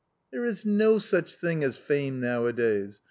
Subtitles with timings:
[0.31, 2.99] "There is no such thing as fame nowadays.